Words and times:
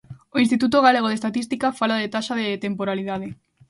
O 0.35 0.37
Instituto 0.43 0.77
Galego 0.85 1.07
de 1.09 1.17
Estatística 1.19 1.75
fala 1.79 1.99
de 2.01 2.11
taxa 2.15 2.33
de 2.41 2.47
temporalidade. 2.65 3.27